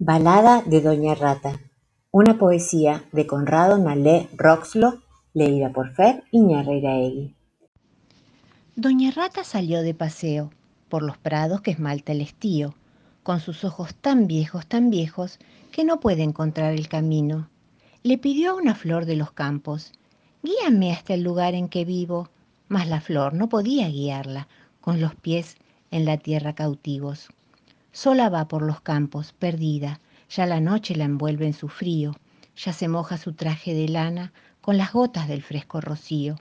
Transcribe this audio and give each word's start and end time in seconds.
Balada 0.00 0.62
de 0.62 0.80
Doña 0.80 1.16
Rata, 1.16 1.58
una 2.12 2.38
poesía 2.38 3.02
de 3.10 3.26
Conrado 3.26 3.78
Nalé 3.78 4.28
Roxlo, 4.36 5.02
leída 5.34 5.72
por 5.72 5.92
Fer 5.92 6.22
Iñarreiraegui. 6.30 7.34
Doña 8.76 9.10
Rata 9.10 9.42
salió 9.42 9.82
de 9.82 9.94
paseo 9.94 10.52
por 10.88 11.02
los 11.02 11.18
prados 11.18 11.62
que 11.62 11.72
esmalta 11.72 12.12
el 12.12 12.20
estío, 12.20 12.76
con 13.24 13.40
sus 13.40 13.64
ojos 13.64 13.92
tan 13.96 14.28
viejos, 14.28 14.68
tan 14.68 14.88
viejos, 14.88 15.40
que 15.72 15.82
no 15.82 15.98
puede 15.98 16.22
encontrar 16.22 16.74
el 16.74 16.86
camino. 16.86 17.50
Le 18.04 18.18
pidió 18.18 18.52
a 18.52 18.54
una 18.54 18.76
flor 18.76 19.04
de 19.04 19.16
los 19.16 19.32
campos, 19.32 19.90
guíame 20.44 20.92
hasta 20.92 21.14
el 21.14 21.24
lugar 21.24 21.54
en 21.54 21.68
que 21.68 21.84
vivo, 21.84 22.28
mas 22.68 22.86
la 22.86 23.00
flor 23.00 23.34
no 23.34 23.48
podía 23.48 23.88
guiarla, 23.88 24.46
con 24.80 25.00
los 25.00 25.16
pies 25.16 25.56
en 25.90 26.04
la 26.04 26.18
tierra 26.18 26.54
cautivos. 26.54 27.30
Sola 28.00 28.28
va 28.28 28.46
por 28.46 28.62
los 28.62 28.80
campos, 28.80 29.32
perdida, 29.32 29.98
ya 30.30 30.46
la 30.46 30.60
noche 30.60 30.94
la 30.94 31.02
envuelve 31.02 31.46
en 31.46 31.52
su 31.52 31.66
frío, 31.66 32.14
ya 32.56 32.72
se 32.72 32.86
moja 32.86 33.18
su 33.18 33.32
traje 33.32 33.74
de 33.74 33.88
lana 33.88 34.32
con 34.60 34.76
las 34.76 34.92
gotas 34.92 35.26
del 35.26 35.42
fresco 35.42 35.80
rocío. 35.80 36.36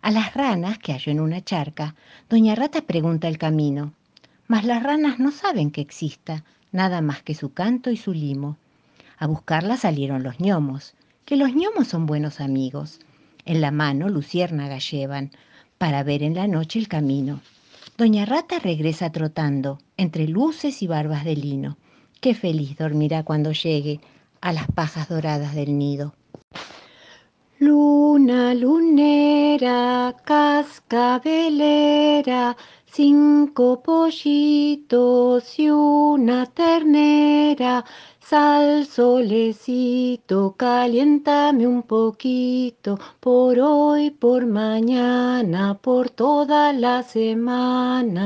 A 0.00 0.10
las 0.10 0.32
ranas 0.32 0.78
que 0.78 0.94
halló 0.94 1.12
en 1.12 1.20
una 1.20 1.44
charca, 1.44 1.96
doña 2.30 2.54
Rata 2.54 2.80
pregunta 2.80 3.28
el 3.28 3.36
camino, 3.36 3.92
mas 4.48 4.64
las 4.64 4.82
ranas 4.82 5.18
no 5.18 5.32
saben 5.32 5.70
que 5.70 5.82
exista 5.82 6.44
nada 6.72 7.02
más 7.02 7.22
que 7.22 7.34
su 7.34 7.52
canto 7.52 7.90
y 7.90 7.98
su 7.98 8.14
limo. 8.14 8.56
A 9.18 9.26
buscarla 9.26 9.76
salieron 9.76 10.22
los 10.22 10.40
ñomos, 10.40 10.94
que 11.26 11.36
los 11.36 11.54
ñomos 11.54 11.88
son 11.88 12.06
buenos 12.06 12.40
amigos. 12.40 13.00
En 13.44 13.60
la 13.60 13.70
mano 13.70 14.08
luciérnaga 14.08 14.78
llevan, 14.78 15.30
para 15.76 16.02
ver 16.04 16.22
en 16.22 16.34
la 16.34 16.46
noche 16.46 16.78
el 16.78 16.88
camino. 16.88 17.42
Doña 17.98 18.24
Rata 18.24 18.58
regresa 18.60 19.12
trotando 19.12 19.78
entre 19.96 20.28
luces 20.28 20.82
y 20.82 20.86
barbas 20.86 21.24
de 21.24 21.36
lino. 21.36 21.76
Qué 22.20 22.34
feliz 22.34 22.76
dormirá 22.76 23.22
cuando 23.24 23.52
llegue 23.52 24.00
a 24.40 24.52
las 24.52 24.70
pajas 24.70 25.08
doradas 25.08 25.54
del 25.54 25.78
nido. 25.78 26.14
Luna 27.58 28.52
lunera, 28.52 30.14
cascabelera, 30.24 31.34
cinco 32.84 33.82
pollitos 33.82 35.58
y 35.58 35.70
una 35.70 36.44
ternera. 36.46 37.82
Sal 38.20 38.86
solecito, 38.86 40.54
caliéntame 40.56 41.66
un 41.66 41.82
poquito, 41.84 42.98
por 43.20 43.58
hoy, 43.58 44.10
por 44.10 44.44
mañana, 44.46 45.78
por 45.80 46.10
toda 46.10 46.74
la 46.74 47.02
semana. 47.04 48.16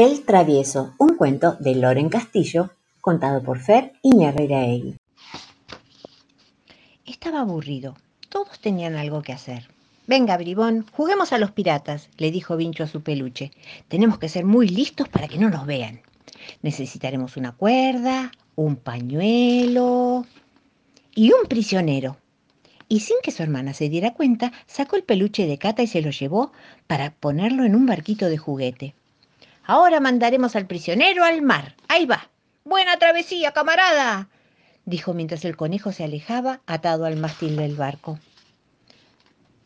El 0.00 0.24
Travieso, 0.24 0.94
un 0.98 1.16
cuento 1.16 1.56
de 1.58 1.74
Loren 1.74 2.08
Castillo, 2.08 2.70
contado 3.00 3.42
por 3.42 3.58
Fer 3.58 3.94
Iñarreiraegui. 4.02 4.94
Estaba 7.04 7.40
aburrido. 7.40 7.96
Todos 8.28 8.60
tenían 8.60 8.94
algo 8.94 9.22
que 9.22 9.32
hacer. 9.32 9.66
Venga, 10.06 10.36
bribón, 10.36 10.86
juguemos 10.92 11.32
a 11.32 11.38
los 11.38 11.50
piratas, 11.50 12.10
le 12.16 12.30
dijo 12.30 12.56
Vincho 12.56 12.84
a 12.84 12.86
su 12.86 13.02
peluche. 13.02 13.50
Tenemos 13.88 14.20
que 14.20 14.28
ser 14.28 14.44
muy 14.44 14.68
listos 14.68 15.08
para 15.08 15.26
que 15.26 15.38
no 15.38 15.50
nos 15.50 15.66
vean. 15.66 16.00
Necesitaremos 16.62 17.36
una 17.36 17.50
cuerda, 17.50 18.30
un 18.54 18.76
pañuelo 18.76 20.24
y 21.12 21.32
un 21.32 21.48
prisionero. 21.48 22.18
Y 22.88 23.00
sin 23.00 23.16
que 23.20 23.32
su 23.32 23.42
hermana 23.42 23.74
se 23.74 23.88
diera 23.88 24.14
cuenta, 24.14 24.52
sacó 24.68 24.94
el 24.94 25.02
peluche 25.02 25.48
de 25.48 25.58
Cata 25.58 25.82
y 25.82 25.88
se 25.88 26.02
lo 26.02 26.10
llevó 26.10 26.52
para 26.86 27.10
ponerlo 27.14 27.64
en 27.64 27.74
un 27.74 27.84
barquito 27.86 28.26
de 28.26 28.38
juguete. 28.38 28.94
Ahora 29.68 30.00
mandaremos 30.00 30.56
al 30.56 30.66
prisionero 30.66 31.24
al 31.24 31.42
mar. 31.42 31.76
Ahí 31.88 32.06
va. 32.06 32.30
Buena 32.64 32.96
travesía, 32.96 33.52
camarada, 33.52 34.30
dijo 34.86 35.12
mientras 35.12 35.44
el 35.44 35.56
conejo 35.56 35.92
se 35.92 36.04
alejaba 36.04 36.62
atado 36.66 37.04
al 37.04 37.16
mástil 37.16 37.56
del 37.56 37.76
barco. 37.76 38.18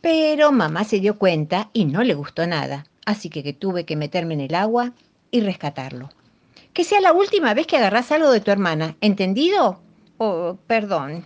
Pero 0.01 0.51
mamá 0.51 0.83
se 0.83 0.99
dio 0.99 1.19
cuenta 1.19 1.71
y 1.73 1.85
no 1.85 2.03
le 2.03 2.15
gustó 2.15 2.49
nada, 2.49 2.85
así 3.07 3.31
que, 3.31 3.53
tuve 3.53 3.85
que 3.85 3.95
meterme 3.95 4.35
en 4.35 4.41
el 4.41 4.57
agua 4.57 4.93
y 5.31 5.41
rescatarlo. 5.41 6.11
Que 6.73 6.83
sea 6.83 7.01
la 7.01 7.13
última 7.13 7.55
vez 7.55 7.69
que 7.69 7.77
agarras 7.77 8.11
algo 8.11 8.33
de 8.33 8.41
tu 8.41 8.51
hermana, 8.51 8.97
¿entendido? 9.01 9.81
Oh, 10.19 10.59
perdón. 10.67 11.25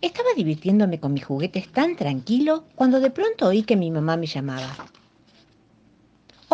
Estaba 0.00 0.28
divirtiéndome 0.36 1.00
con 1.00 1.12
mis 1.12 1.24
juguetes 1.24 1.72
tan 1.72 1.96
tranquilo 1.96 2.66
cuando 2.76 3.00
de 3.00 3.10
pronto 3.10 3.48
oí 3.48 3.64
que 3.64 3.74
mi 3.74 3.90
mamá 3.90 4.16
me 4.16 4.26
llamaba. 4.26 4.76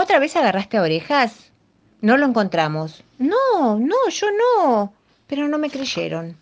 ¿Otra 0.00 0.19
vez 0.19 0.34
agarraste 0.34 0.81
orejas? 0.81 1.53
No 2.00 2.16
lo 2.16 2.25
encontramos. 2.25 3.05
No, 3.19 3.78
no, 3.78 4.09
yo 4.09 4.28
no. 4.31 4.94
Pero 5.27 5.47
no 5.47 5.59
me 5.59 5.69
creyeron. 5.69 6.38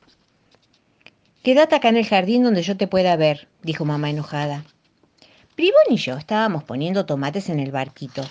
Quédate 1.42 1.74
acá 1.74 1.88
en 1.88 1.96
el 1.96 2.06
jardín 2.06 2.44
donde 2.44 2.62
yo 2.62 2.76
te 2.76 2.86
pueda 2.86 3.16
ver, 3.16 3.48
dijo 3.62 3.84
mamá 3.84 4.10
enojada. 4.10 4.64
Bribón 5.56 5.82
y 5.90 5.96
yo 5.96 6.16
estábamos 6.16 6.62
poniendo 6.62 7.04
tomates 7.04 7.48
en 7.48 7.58
el 7.58 7.72
barquito. 7.72 8.22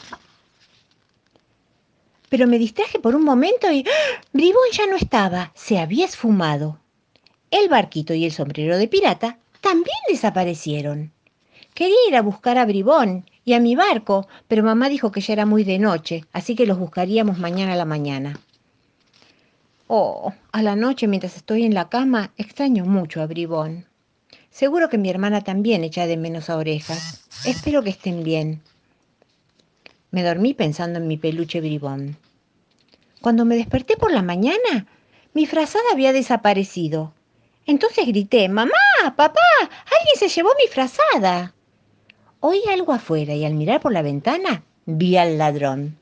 Pero 2.29 2.47
me 2.47 2.57
distraje 2.57 2.97
por 2.97 3.13
un 3.13 3.25
momento 3.25 3.69
y 3.69 3.83
¡ah! 3.85 4.21
Bribón 4.31 4.71
ya 4.71 4.87
no 4.87 4.95
estaba, 4.95 5.51
se 5.55 5.77
había 5.77 6.05
esfumado. 6.05 6.79
El 7.51 7.67
barquito 7.67 8.13
y 8.13 8.23
el 8.23 8.31
sombrero 8.31 8.77
de 8.77 8.87
pirata 8.87 9.39
también 9.59 9.97
desaparecieron. 10.07 11.11
Quería 11.73 11.97
ir 12.07 12.15
a 12.15 12.21
buscar 12.21 12.57
a 12.57 12.65
Bribón 12.65 13.25
y 13.47 13.53
a 13.53 13.61
mi 13.61 13.77
barco, 13.77 14.27
pero 14.49 14.61
mamá 14.61 14.89
dijo 14.89 15.09
que 15.09 15.21
ya 15.21 15.31
era 15.31 15.45
muy 15.45 15.63
de 15.63 15.79
noche, 15.79 16.25
así 16.33 16.53
que 16.53 16.65
los 16.65 16.77
buscaríamos 16.77 17.39
mañana 17.39 17.71
a 17.71 17.77
la 17.77 17.85
mañana. 17.85 18.37
Oh, 19.87 20.33
a 20.51 20.61
la 20.61 20.75
noche 20.75 21.07
mientras 21.07 21.37
estoy 21.37 21.63
en 21.63 21.73
la 21.73 21.87
cama 21.87 22.33
extraño 22.35 22.83
mucho 22.83 23.21
a 23.21 23.25
Bribón. 23.25 23.85
Seguro 24.49 24.89
que 24.89 24.97
mi 24.97 25.09
hermana 25.09 25.45
también 25.45 25.85
echa 25.85 26.07
de 26.07 26.17
menos 26.17 26.49
a 26.49 26.57
orejas. 26.57 27.25
Espero 27.45 27.83
que 27.83 27.89
estén 27.91 28.21
bien. 28.21 28.61
Me 30.11 30.23
dormí 30.23 30.53
pensando 30.53 30.99
en 30.99 31.07
mi 31.07 31.15
peluche 31.15 31.61
Bribón. 31.61 32.17
Cuando 33.21 33.45
me 33.45 33.55
desperté 33.55 33.95
por 33.95 34.11
la 34.11 34.23
mañana, 34.23 34.87
mi 35.33 35.45
frazada 35.45 35.85
había 35.93 36.11
desaparecido. 36.11 37.13
Entonces 37.65 38.05
grité, 38.07 38.49
Mamá, 38.49 38.73
papá, 39.15 39.39
alguien 39.61 40.17
se 40.17 40.27
llevó 40.27 40.49
mi 40.61 40.67
frazada. 40.67 41.53
Oí 42.49 42.61
algo 42.71 42.93
afuera 42.93 43.33
y 43.33 43.43
al 43.43 43.55
mirar 43.55 43.81
por 43.81 43.91
la 43.91 44.01
ventana 44.01 44.63
vi 44.85 45.17
al 45.17 45.37
ladrón. 45.37 45.97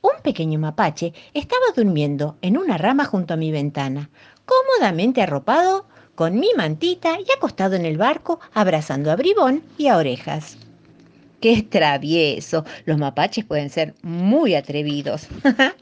Un 0.00 0.22
pequeño 0.22 0.58
mapache 0.58 1.12
estaba 1.34 1.66
durmiendo 1.76 2.38
en 2.40 2.56
una 2.56 2.78
rama 2.78 3.04
junto 3.04 3.34
a 3.34 3.36
mi 3.36 3.50
ventana, 3.50 4.08
cómodamente 4.46 5.20
arropado, 5.20 5.84
con 6.14 6.40
mi 6.40 6.48
mantita 6.56 7.18
y 7.20 7.30
acostado 7.36 7.76
en 7.76 7.84
el 7.84 7.98
barco, 7.98 8.40
abrazando 8.54 9.10
a 9.10 9.16
Bribón 9.16 9.64
y 9.76 9.88
a 9.88 9.98
Orejas. 9.98 10.56
¡Qué 11.42 11.60
travieso! 11.60 12.64
Los 12.86 12.96
mapaches 12.96 13.44
pueden 13.44 13.68
ser 13.68 13.94
muy 14.00 14.54
atrevidos. 14.54 15.28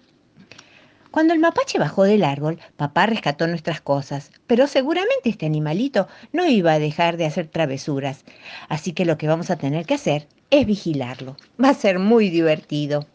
Cuando 1.10 1.34
el 1.34 1.40
mapache 1.40 1.78
bajó 1.78 2.04
del 2.04 2.22
árbol, 2.22 2.60
papá 2.76 3.06
rescató 3.06 3.48
nuestras 3.48 3.80
cosas, 3.80 4.30
pero 4.46 4.68
seguramente 4.68 5.28
este 5.28 5.46
animalito 5.46 6.06
no 6.32 6.46
iba 6.46 6.72
a 6.72 6.78
dejar 6.78 7.16
de 7.16 7.26
hacer 7.26 7.48
travesuras, 7.48 8.24
así 8.68 8.92
que 8.92 9.04
lo 9.04 9.18
que 9.18 9.26
vamos 9.26 9.50
a 9.50 9.56
tener 9.56 9.86
que 9.86 9.94
hacer 9.94 10.28
es 10.50 10.66
vigilarlo. 10.66 11.36
Va 11.62 11.70
a 11.70 11.74
ser 11.74 11.98
muy 11.98 12.30
divertido. 12.30 13.06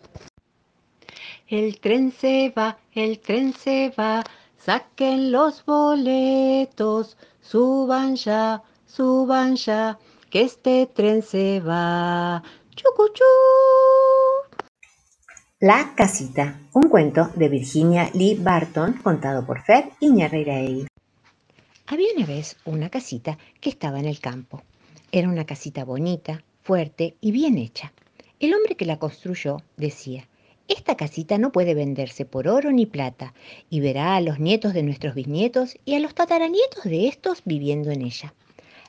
El 1.47 1.79
tren 1.79 2.11
se 2.11 2.51
va, 2.57 2.78
el 2.94 3.19
tren 3.19 3.53
se 3.53 3.94
va, 3.97 4.23
saquen 4.57 5.31
los 5.31 5.63
boletos, 5.63 7.16
suban 7.39 8.17
ya, 8.17 8.62
suban 8.88 9.56
ya, 9.56 10.00
que 10.29 10.41
este 10.41 10.88
tren 10.88 11.22
se 11.22 11.62
va. 11.62 12.44
¡Chucuchú! 12.75 13.23
La 15.68 15.96
casita, 15.96 16.62
un 16.74 16.90
cuento 16.90 17.31
de 17.36 17.50
Virginia 17.50 18.12
Lee 18.14 18.38
Barton 18.40 18.94
contado 19.02 19.48
por 19.48 19.63
Fer 19.63 19.86
Iñarreiraegui. 20.00 20.86
Había 21.88 22.07
una 22.16 22.28
vez 22.28 22.57
una 22.66 22.92
casita 22.92 23.39
que 23.62 23.72
estaba 23.72 24.00
en 24.00 24.06
el 24.06 24.19
campo. 24.19 24.62
Era 25.12 25.28
una 25.28 25.45
casita 25.45 25.84
bonita, 25.84 26.44
fuerte 26.62 27.16
y 27.19 27.31
bien 27.31 27.57
hecha. 27.57 27.94
El 28.39 28.54
hombre 28.54 28.75
que 28.75 28.86
la 28.86 29.00
construyó 29.00 29.57
decía, 29.75 30.28
esta 30.68 30.95
casita 30.95 31.39
no 31.39 31.51
puede 31.51 31.74
venderse 31.74 32.25
por 32.25 32.48
oro 32.48 32.72
ni 32.72 32.86
plata, 32.86 33.34
y 33.68 33.80
verá 33.80 34.16
a 34.16 34.22
los 34.22 34.39
nietos 34.39 34.75
de 34.75 34.84
nuestros 34.84 35.16
bisnietos 35.16 35.80
y 35.84 35.95
a 35.95 36.00
los 36.00 36.13
tataranietos 36.13 36.84
de 36.84 37.07
estos 37.07 37.42
viviendo 37.44 37.89
en 37.89 38.04
ella. 38.04 38.36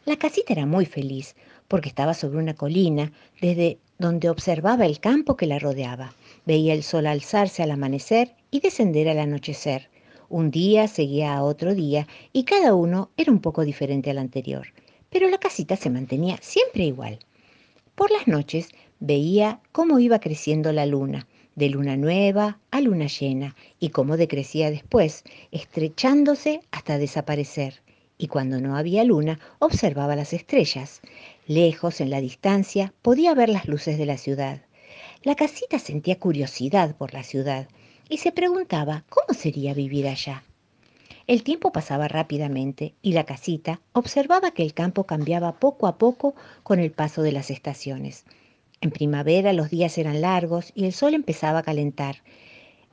La 0.05 0.17
casita 0.19 0.53
era 0.53 0.67
muy 0.67 0.85
feliz, 0.85 1.37
porque 1.69 1.89
estaba 1.89 2.12
sobre 2.12 2.37
una 2.37 2.53
colina, 2.53 3.12
desde 3.41 3.79
donde 3.99 4.29
observaba 4.29 4.85
el 4.85 5.00
campo 5.00 5.39
que 5.39 5.47
la 5.47 5.59
rodeaba. 5.59 6.12
Veía 6.47 6.73
el 6.73 6.83
sol 6.85 7.07
alzarse 7.07 7.63
al 7.63 7.73
amanecer 7.73 8.35
y 8.51 8.61
descender 8.61 9.09
al 9.09 9.19
anochecer. 9.19 9.91
Un 10.29 10.51
día 10.51 10.89
seguía 10.89 11.35
a 11.35 11.43
otro 11.43 11.75
día 11.75 12.07
y 12.33 12.45
cada 12.45 12.75
uno 12.75 13.11
era 13.17 13.31
un 13.31 13.41
poco 13.41 13.65
diferente 13.65 14.11
al 14.11 14.19
anterior, 14.19 14.69
pero 15.11 15.29
la 15.29 15.39
casita 15.39 15.77
se 15.77 15.91
mantenía 15.91 16.39
siempre 16.41 16.85
igual. 16.85 17.19
Por 17.95 18.11
las 18.11 18.27
noches 18.27 18.69
veía 19.01 19.61
cómo 19.73 19.99
iba 19.99 20.21
creciendo 20.21 20.73
la 20.73 20.87
luna. 20.87 21.27
de 21.57 21.71
luna 21.71 21.97
nueva 21.97 22.61
a 22.71 22.83
luna 22.83 23.07
llena, 23.07 23.57
y 23.81 23.89
cómo 23.89 24.19
decrecía 24.19 24.71
después, 24.71 25.25
estrechándose 25.51 26.61
hasta 26.71 26.99
desaparecer. 26.99 27.83
Y 28.19 28.29
cuando 28.29 28.61
no 28.61 28.77
había 28.77 29.05
luna, 29.05 29.41
observaba 29.59 30.17
las 30.17 30.35
estrellas. 30.35 31.01
Lejos, 31.47 32.03
en 32.03 32.11
la 32.11 32.21
distancia, 32.21 32.93
podía 33.01 33.35
ver 33.35 33.49
las 33.49 33.67
luces 33.67 33.97
de 33.97 34.05
la 34.05 34.19
ciudad. 34.19 34.66
La 35.26 35.34
casita 35.34 35.81
sentía 35.81 36.20
curiosidad 36.20 36.94
por 36.94 37.12
la 37.12 37.25
ciudad 37.25 37.67
y 38.08 38.19
se 38.19 38.31
preguntaba 38.31 39.02
cómo 39.08 39.37
sería 39.37 39.75
vivir 39.75 40.06
allá. 40.06 40.44
El 41.26 41.43
tiempo 41.43 41.73
pasaba 41.73 42.06
rápidamente 42.06 42.94
y 43.02 43.12
la 43.12 43.25
casita 43.25 43.81
observaba 43.93 44.52
que 44.52 44.62
el 44.62 44.73
campo 44.73 45.02
cambiaba 45.02 45.58
poco 45.58 45.88
a 45.88 45.99
poco 45.99 46.37
con 46.62 46.78
el 46.78 46.93
paso 46.93 47.23
de 47.23 47.32
las 47.32 47.50
estaciones. 47.50 48.25
En 48.81 48.93
primavera 48.93 49.52
los 49.52 49.69
días 49.69 49.99
eran 49.99 50.20
largos 50.20 50.70
y 50.76 50.84
el 50.84 50.93
sol 50.93 51.12
empezaba 51.12 51.58
a 51.58 51.64
calentar. 51.64 52.23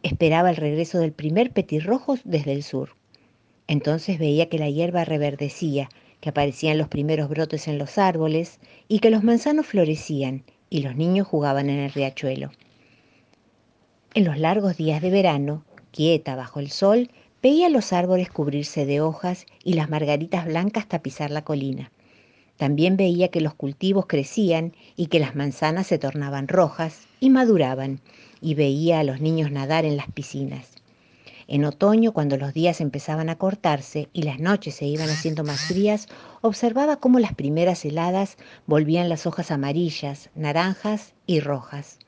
Esperaba 0.02 0.50
el 0.50 0.56
regreso 0.56 0.98
del 0.98 1.12
primer 1.12 1.52
petirrojo 1.52 2.18
desde 2.24 2.54
el 2.54 2.64
sur. 2.64 2.96
Entonces 3.68 4.18
veía 4.18 4.50
que 4.50 4.58
la 4.58 4.72
hierba 4.72 5.06
reverdecía, 5.06 5.88
que 6.20 6.30
aparecían 6.30 6.80
los 6.80 6.88
primeros 6.88 7.30
brotes 7.30 7.68
en 7.68 7.78
los 7.78 8.00
árboles 8.00 8.60
y 8.88 9.02
que 9.02 9.12
los 9.12 9.24
manzanos 9.24 9.68
florecían 9.68 10.44
y 10.74 10.82
los 10.82 10.96
niños 10.96 11.28
jugaban 11.28 11.70
en 11.70 11.80
el 11.80 11.92
riachuelo. 11.92 12.52
En 14.14 14.26
los 14.26 14.38
largos 14.38 14.76
días 14.76 15.02
de 15.02 15.10
verano, 15.12 15.64
quieta 15.92 16.36
bajo 16.36 16.60
el 16.60 16.70
sol, 16.70 17.10
Veía 17.44 17.68
los 17.68 17.92
árboles 17.92 18.30
cubrirse 18.30 18.86
de 18.86 19.02
hojas 19.02 19.46
y 19.66 19.74
las 19.74 19.90
margaritas 19.90 20.46
blancas 20.46 20.88
tapizar 20.88 21.30
la 21.30 21.44
colina. 21.44 21.92
También 22.56 22.96
veía 22.96 23.28
que 23.28 23.42
los 23.42 23.54
cultivos 23.54 24.06
crecían 24.06 24.74
y 24.96 25.08
que 25.08 25.20
las 25.20 25.36
manzanas 25.36 25.88
se 25.88 25.98
tornaban 25.98 26.48
rojas 26.48 27.06
y 27.20 27.30
maduraban, 27.30 28.00
y 28.40 28.56
veía 28.56 29.02
a 29.02 29.04
los 29.04 29.20
niños 29.20 29.52
nadar 29.52 29.84
en 29.84 29.98
las 29.98 30.10
piscinas. 30.10 30.73
En 31.48 31.66
otoño, 31.66 32.14
cuando 32.14 32.38
los 32.38 32.54
días 32.54 32.80
empezaban 32.80 33.30
a 33.30 33.38
cortarse 33.38 34.10
y 34.14 34.24
las 34.24 34.40
noches 34.40 34.76
se 34.76 34.86
iban 34.86 35.10
haciendo 35.10 35.44
más 35.44 35.60
frías, 35.62 36.08
observaba 36.42 36.98
cómo 36.98 37.20
las 37.20 37.34
primeras 37.34 37.84
heladas 37.84 38.38
volvían 38.66 39.10
las 39.10 39.26
hojas 39.26 39.52
amarillas, 39.52 40.30
naranjas 40.36 41.14
y 41.28 41.42
rojas. 41.42 42.00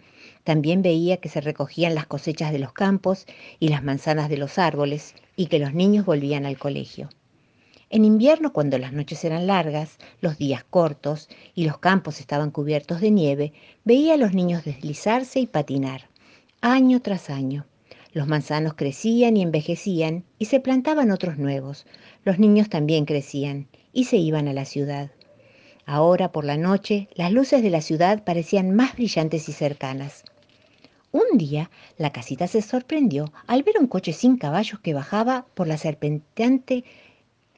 También 0.46 0.82
veía 0.82 1.18
que 1.18 1.30
se 1.30 1.42
recogían 1.42 1.96
las 1.96 2.06
cosechas 2.06 2.52
de 2.52 2.60
los 2.60 2.72
campos 2.72 3.26
y 3.60 3.70
las 3.70 3.84
manzanas 3.84 4.30
de 4.30 4.38
los 4.38 4.58
árboles 4.58 5.16
y 5.36 5.48
que 5.48 5.60
los 5.60 5.74
niños 5.74 6.06
volvían 6.06 6.46
al 6.46 6.58
colegio. 6.58 7.10
En 7.90 8.06
invierno, 8.06 8.54
cuando 8.54 8.78
las 8.78 8.94
noches 8.94 9.24
eran 9.26 9.48
largas, 9.48 9.98
los 10.22 10.38
días 10.38 10.64
cortos 10.64 11.30
y 11.54 11.66
los 11.66 11.78
campos 11.78 12.20
estaban 12.20 12.52
cubiertos 12.52 13.02
de 13.02 13.12
nieve, 13.12 13.54
veía 13.84 14.16
a 14.16 14.18
los 14.18 14.34
niños 14.34 14.64
deslizarse 14.64 15.40
y 15.40 15.48
patinar, 15.48 16.10
año 16.62 17.02
tras 17.02 17.30
año. 17.30 17.66
Los 18.16 18.30
manzanos 18.30 18.76
crecían 18.76 19.36
y 19.36 19.42
envejecían 19.42 20.24
y 20.40 20.46
se 20.46 20.62
plantaban 20.62 21.12
otros 21.12 21.38
nuevos. 21.38 21.86
Los 22.24 22.40
niños 22.40 22.70
también 22.70 23.04
crecían 23.04 23.68
y 23.92 24.06
se 24.06 24.16
iban 24.16 24.48
a 24.48 24.54
la 24.54 24.64
ciudad. 24.64 25.12
Ahora, 25.86 26.32
por 26.32 26.46
la 26.46 26.56
noche, 26.56 27.10
las 27.14 27.34
luces 27.34 27.62
de 27.62 27.70
la 27.70 27.82
ciudad 27.82 28.24
parecían 28.24 28.74
más 28.74 28.96
brillantes 28.96 29.50
y 29.50 29.52
cercanas. 29.52 30.24
Un 31.12 31.38
día 31.38 31.70
la 31.98 32.14
casita 32.14 32.48
se 32.48 32.62
sorprendió 32.62 33.34
al 33.48 33.64
ver 33.64 33.76
un 33.82 33.88
coche 33.88 34.14
sin 34.14 34.38
caballos 34.38 34.80
que 34.80 34.94
bajaba 34.94 35.46
por 35.54 35.68
la 35.68 35.78
serpenteante 35.78 36.86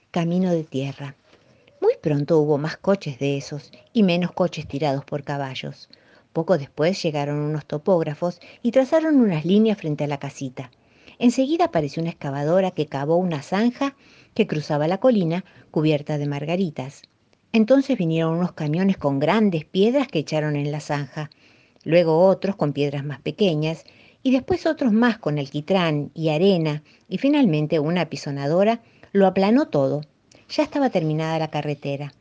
camino 0.09 0.49
de 0.49 0.63
tierra. 0.63 1.13
Muy 1.81 1.93
pronto 2.01 2.39
hubo 2.39 2.57
más 2.57 2.77
coches 2.77 3.19
de 3.19 3.37
esos 3.37 3.71
y 3.93 4.01
menos 4.01 4.31
coches 4.31 4.67
tirados 4.67 5.05
por 5.05 5.23
caballos. 5.23 5.87
Poco 6.37 6.59
después 6.59 7.01
llegaron 7.01 7.39
unos 7.39 7.65
topógrafos 7.65 8.39
y 8.61 8.69
trazaron 8.69 9.15
unas 9.15 9.43
líneas 9.43 9.79
frente 9.79 10.03
a 10.03 10.07
la 10.07 10.19
casita. 10.19 10.69
Enseguida 11.17 11.65
apareció 11.65 12.03
una 12.03 12.11
excavadora 12.11 12.69
que 12.69 12.85
cavó 12.85 13.15
una 13.15 13.41
zanja 13.41 13.95
que 14.35 14.45
cruzaba 14.45 14.87
la 14.87 14.99
colina 14.99 15.45
cubierta 15.71 16.19
de 16.19 16.27
margaritas. 16.27 17.01
Entonces 17.53 17.97
vinieron 17.97 18.35
unos 18.35 18.51
camiones 18.51 18.97
con 18.97 19.17
grandes 19.17 19.65
piedras 19.65 20.07
que 20.09 20.19
echaron 20.19 20.55
en 20.55 20.71
la 20.71 20.79
zanja 20.79 21.31
luego 21.83 22.23
otros 22.27 22.55
con 22.55 22.71
piedras 22.71 23.03
más 23.03 23.19
pequeñas, 23.19 23.83
y 24.21 24.29
después 24.29 24.67
otros 24.67 24.93
más 24.93 25.17
con 25.17 25.39
alquitrán 25.39 26.11
y 26.13 26.29
arena, 26.29 26.83
y 27.09 27.17
finalmente 27.17 27.79
una 27.79 28.01
apisonadora 28.01 28.83
lo 29.11 29.25
aplanó 29.25 29.69
todo. 29.69 30.01
Ya 30.49 30.61
estaba 30.61 30.91
terminada 30.91 31.39
la 31.39 31.47
carretera. 31.47 32.13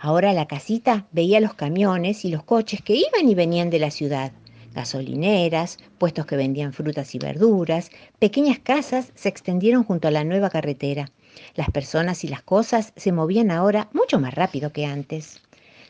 Ahora 0.00 0.32
la 0.32 0.46
casita 0.46 1.08
veía 1.10 1.40
los 1.40 1.54
camiones 1.54 2.24
y 2.24 2.30
los 2.30 2.44
coches 2.44 2.82
que 2.82 2.94
iban 2.94 3.28
y 3.28 3.34
venían 3.34 3.68
de 3.68 3.80
la 3.80 3.90
ciudad. 3.90 4.30
Gasolineras, 4.72 5.78
puestos 5.98 6.24
que 6.24 6.36
vendían 6.36 6.72
frutas 6.72 7.16
y 7.16 7.18
verduras, 7.18 7.90
pequeñas 8.20 8.60
casas 8.60 9.10
se 9.16 9.28
extendieron 9.28 9.82
junto 9.82 10.06
a 10.06 10.12
la 10.12 10.22
nueva 10.22 10.50
carretera. 10.50 11.10
Las 11.56 11.70
personas 11.70 12.22
y 12.22 12.28
las 12.28 12.42
cosas 12.42 12.92
se 12.94 13.10
movían 13.10 13.50
ahora 13.50 13.88
mucho 13.92 14.20
más 14.20 14.34
rápido 14.34 14.72
que 14.72 14.86
antes. 14.86 15.42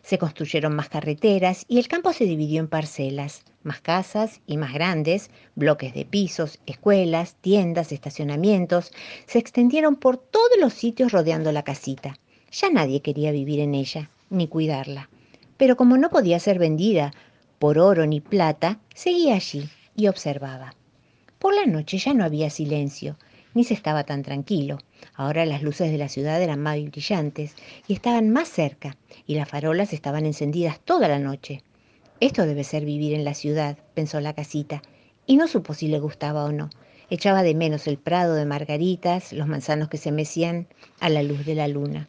Se 0.03 0.17
construyeron 0.17 0.75
más 0.75 0.89
carreteras 0.89 1.67
y 1.69 1.79
el 1.79 1.87
campo 1.87 2.15
se 2.15 2.25
dividió 2.25 2.61
en 2.61 2.69
parcelas, 2.69 3.43
más 3.63 3.83
casas 3.83 4.41
y 4.47 4.57
más 4.57 4.73
grandes, 4.73 5.31
bloques 5.55 5.93
de 5.93 6.07
pisos, 6.07 6.61
escuelas, 6.65 7.37
tiendas, 7.43 7.93
estacionamientos, 7.93 8.91
se 9.27 9.39
extendieron 9.39 9.97
por 9.97 10.17
todos 10.17 10.57
los 10.59 10.73
sitios 10.73 11.13
rodeando 11.13 11.53
la 11.53 11.63
casita. 11.63 12.17
Ya 12.51 12.71
nadie 12.71 13.01
quería 13.03 13.33
vivir 13.33 13.61
en 13.61 13.75
ella, 13.75 14.11
ni 14.31 14.49
cuidarla. 14.49 15.09
Pero 15.57 15.77
como 15.77 15.97
no 15.99 16.09
podía 16.09 16.39
ser 16.39 16.59
vendida 16.59 17.13
por 17.59 17.79
oro 17.79 18.07
ni 18.07 18.21
plata, 18.21 18.79
seguía 18.95 19.35
allí 19.35 19.69
y 19.97 20.07
observaba. 20.07 20.75
Por 21.39 21.55
la 21.55 21.67
noche 21.67 21.99
ya 21.99 22.15
no 22.15 22.25
había 22.25 22.51
silencio, 22.51 23.17
ni 23.55 23.65
se 23.65 23.75
estaba 23.75 24.05
tan 24.05 24.23
tranquilo. 24.23 24.79
Ahora 25.15 25.45
las 25.45 25.63
luces 25.63 25.91
de 25.91 25.99
la 25.99 26.09
ciudad 26.09 26.41
eran 26.41 26.61
más 26.61 26.77
brillantes 26.83 27.55
y 27.87 27.93
estaban 27.93 28.31
más 28.31 28.49
cerca, 28.49 28.97
y 29.27 29.35
las 29.35 29.49
farolas 29.49 29.93
estaban 29.93 30.27
encendidas 30.27 30.81
toda 30.81 31.09
la 31.09 31.19
noche. 31.19 31.63
Esto 32.21 32.47
debe 32.47 32.65
ser 32.65 32.85
vivir 32.85 33.15
en 33.15 33.25
la 33.25 33.35
ciudad, 33.35 33.77
pensó 33.95 34.21
la 34.21 34.33
casita, 34.33 34.83
y 35.27 35.37
no 35.37 35.47
supo 35.49 35.75
si 35.75 35.89
le 35.89 36.01
gustaba 36.01 36.45
o 36.45 36.53
no. 36.53 36.71
Echaba 37.11 37.43
de 37.43 37.55
menos 37.55 37.87
el 37.87 37.99
prado 37.99 38.35
de 38.35 38.45
margaritas, 38.45 39.33
los 39.33 39.47
manzanos 39.47 39.89
que 39.89 39.99
se 39.99 40.13
mecían 40.13 40.67
a 41.01 41.09
la 41.09 41.23
luz 41.23 41.45
de 41.45 41.55
la 41.55 41.69
luna. 41.69 42.09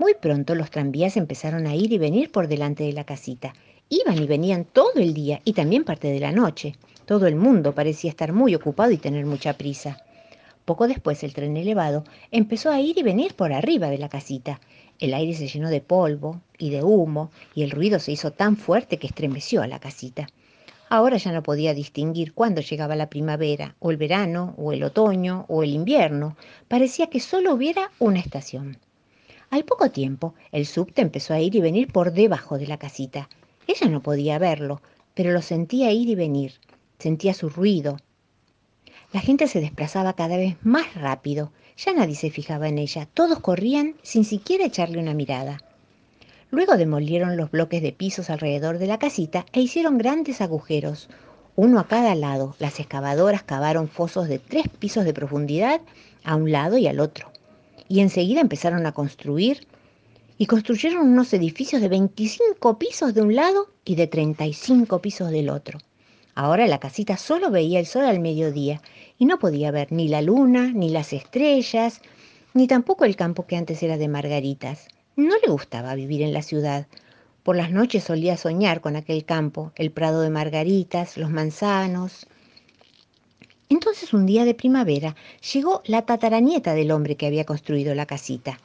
Muy 0.00 0.14
pronto 0.14 0.54
los 0.54 0.70
tranvías 0.70 1.18
empezaron 1.18 1.66
a 1.66 1.74
ir 1.74 1.92
y 1.92 1.98
venir 1.98 2.32
por 2.32 2.48
delante 2.48 2.84
de 2.84 2.94
la 2.94 3.04
casita. 3.04 3.52
Iban 3.90 4.16
y 4.16 4.26
venían 4.26 4.64
todo 4.64 4.94
el 4.94 5.12
día 5.12 5.42
y 5.44 5.52
también 5.52 5.84
parte 5.84 6.10
de 6.10 6.20
la 6.20 6.32
noche. 6.32 6.74
Todo 7.04 7.26
el 7.26 7.36
mundo 7.36 7.74
parecía 7.74 8.08
estar 8.08 8.32
muy 8.32 8.54
ocupado 8.54 8.92
y 8.92 8.96
tener 8.96 9.26
mucha 9.26 9.58
prisa. 9.58 9.98
Poco 10.64 10.88
después 10.88 11.22
el 11.22 11.34
tren 11.34 11.54
elevado 11.58 12.04
empezó 12.30 12.70
a 12.70 12.80
ir 12.80 12.96
y 12.96 13.02
venir 13.02 13.34
por 13.34 13.52
arriba 13.52 13.90
de 13.90 13.98
la 13.98 14.08
casita. 14.08 14.58
El 14.98 15.12
aire 15.12 15.34
se 15.34 15.48
llenó 15.48 15.68
de 15.68 15.82
polvo 15.82 16.40
y 16.56 16.70
de 16.70 16.82
humo 16.82 17.30
y 17.54 17.62
el 17.62 17.70
ruido 17.70 17.98
se 17.98 18.12
hizo 18.12 18.30
tan 18.30 18.56
fuerte 18.56 18.96
que 18.96 19.06
estremeció 19.06 19.60
a 19.60 19.66
la 19.66 19.80
casita. 19.80 20.28
Ahora 20.88 21.18
ya 21.18 21.30
no 21.30 21.42
podía 21.42 21.74
distinguir 21.74 22.32
cuándo 22.32 22.62
llegaba 22.62 22.96
la 22.96 23.10
primavera, 23.10 23.76
o 23.80 23.90
el 23.90 23.98
verano, 23.98 24.54
o 24.56 24.72
el 24.72 24.82
otoño, 24.82 25.44
o 25.48 25.62
el 25.62 25.74
invierno. 25.74 26.38
Parecía 26.68 27.08
que 27.08 27.20
solo 27.20 27.52
hubiera 27.52 27.90
una 27.98 28.18
estación. 28.18 28.78
Al 29.50 29.64
poco 29.64 29.90
tiempo, 29.90 30.34
el 30.52 30.64
subte 30.64 31.02
empezó 31.02 31.34
a 31.34 31.40
ir 31.40 31.54
y 31.54 31.60
venir 31.60 31.92
por 31.92 32.12
debajo 32.12 32.58
de 32.58 32.66
la 32.66 32.78
casita. 32.78 33.28
Ella 33.66 33.88
no 33.88 34.00
podía 34.02 34.38
verlo, 34.38 34.80
pero 35.14 35.32
lo 35.32 35.42
sentía 35.42 35.92
ir 35.92 36.08
y 36.08 36.14
venir. 36.14 36.54
Sentía 36.98 37.34
su 37.34 37.48
ruido, 37.48 37.96
la 39.12 39.20
gente 39.20 39.48
se 39.48 39.60
desplazaba 39.60 40.12
cada 40.12 40.36
vez 40.36 40.56
más 40.62 40.94
rápido. 40.94 41.50
Ya 41.76 41.92
nadie 41.92 42.14
se 42.14 42.30
fijaba 42.30 42.68
en 42.68 42.78
ella. 42.78 43.08
Todos 43.12 43.40
corrían 43.40 43.96
sin 44.02 44.24
siquiera 44.24 44.64
echarle 44.64 45.00
una 45.00 45.14
mirada. 45.14 45.58
Luego 46.52 46.76
demolieron 46.76 47.36
los 47.36 47.50
bloques 47.50 47.82
de 47.82 47.92
pisos 47.92 48.30
alrededor 48.30 48.78
de 48.78 48.86
la 48.86 49.00
casita 49.00 49.46
e 49.52 49.60
hicieron 49.60 49.98
grandes 49.98 50.40
agujeros, 50.40 51.08
uno 51.56 51.80
a 51.80 51.88
cada 51.88 52.14
lado. 52.14 52.54
Las 52.60 52.78
excavadoras 52.78 53.42
cavaron 53.42 53.88
fosos 53.88 54.28
de 54.28 54.38
tres 54.38 54.68
pisos 54.68 55.04
de 55.04 55.14
profundidad 55.14 55.80
a 56.22 56.36
un 56.36 56.52
lado 56.52 56.78
y 56.78 56.86
al 56.86 57.00
otro. 57.00 57.32
Y 57.90 57.98
enseguida 57.98 58.40
empezaron 58.40 58.86
a 58.86 58.92
construir 58.92 59.66
y 60.38 60.46
construyeron 60.46 61.08
unos 61.08 61.34
edificios 61.34 61.82
de 61.82 61.88
25 61.88 62.78
pisos 62.78 63.14
de 63.14 63.22
un 63.22 63.34
lado 63.34 63.66
y 63.84 63.96
de 63.96 64.06
35 64.06 65.02
pisos 65.02 65.32
del 65.32 65.50
otro. 65.50 65.80
Ahora 66.36 66.68
la 66.68 66.78
casita 66.78 67.16
solo 67.16 67.50
veía 67.50 67.80
el 67.80 67.86
sol 67.86 68.04
al 68.04 68.20
mediodía 68.20 68.80
y 69.18 69.24
no 69.24 69.40
podía 69.40 69.72
ver 69.72 69.90
ni 69.90 70.06
la 70.06 70.22
luna, 70.22 70.70
ni 70.72 70.90
las 70.90 71.12
estrellas, 71.12 72.00
ni 72.54 72.68
tampoco 72.68 73.04
el 73.04 73.16
campo 73.16 73.48
que 73.48 73.56
antes 73.56 73.82
era 73.82 73.98
de 73.98 74.06
margaritas. 74.06 74.86
No 75.16 75.34
le 75.44 75.50
gustaba 75.50 75.96
vivir 75.96 76.22
en 76.22 76.32
la 76.32 76.42
ciudad. 76.42 76.86
Por 77.42 77.56
las 77.56 77.72
noches 77.72 78.04
solía 78.04 78.36
soñar 78.36 78.80
con 78.80 78.94
aquel 78.94 79.24
campo, 79.24 79.72
el 79.74 79.90
prado 79.90 80.20
de 80.20 80.30
margaritas, 80.30 81.16
los 81.16 81.30
manzanos. 81.30 82.28
Entonces 83.70 84.12
un 84.12 84.26
día 84.26 84.44
de 84.44 84.54
primavera 84.54 85.14
llegó 85.52 85.80
la 85.84 86.02
tataranieta 86.02 86.74
del 86.74 86.90
hombre 86.90 87.16
que 87.16 87.26
había 87.26 87.44
construido 87.44 87.94
la 87.94 88.04
casita. 88.04 88.58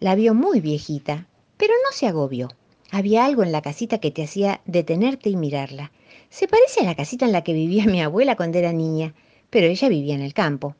La 0.00 0.16
vio 0.16 0.34
muy 0.34 0.60
viejita, 0.60 1.28
pero 1.56 1.72
no 1.84 1.96
se 1.96 2.08
agobió. 2.08 2.48
Había 2.90 3.26
algo 3.26 3.44
en 3.44 3.52
la 3.52 3.62
casita 3.62 3.98
que 3.98 4.10
te 4.10 4.24
hacía 4.24 4.60
detenerte 4.66 5.30
y 5.30 5.36
mirarla. 5.36 5.92
Se 6.30 6.48
parece 6.48 6.80
a 6.80 6.84
la 6.84 6.96
casita 6.96 7.26
en 7.26 7.30
la 7.30 7.44
que 7.44 7.52
vivía 7.52 7.86
mi 7.86 8.02
abuela 8.02 8.34
cuando 8.34 8.58
era 8.58 8.72
niña, 8.72 9.14
pero 9.50 9.68
ella 9.68 9.88
vivía 9.88 10.16
en 10.16 10.22
el 10.22 10.34
campo. 10.34 10.74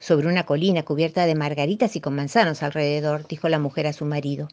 Sobre 0.00 0.26
una 0.26 0.44
colina 0.44 0.82
cubierta 0.82 1.26
de 1.26 1.36
margaritas 1.36 1.94
y 1.94 2.00
con 2.00 2.16
manzanos 2.16 2.64
alrededor, 2.64 3.24
dijo 3.28 3.48
la 3.48 3.60
mujer 3.60 3.86
a 3.86 3.92
su 3.92 4.04
marido. 4.04 4.48